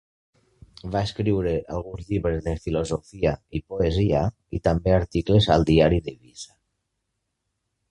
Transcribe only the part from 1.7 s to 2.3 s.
alguns